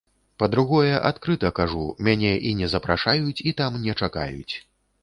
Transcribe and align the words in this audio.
Па-другое, 0.43 0.95
адкрыта 1.09 1.51
кажу, 1.61 1.83
мяне 2.09 2.33
і 2.49 2.55
не 2.63 2.73
запрашаюць 2.77 3.39
і 3.49 3.57
там 3.63 3.81
не 3.87 3.93
чакаюць. 4.03 4.53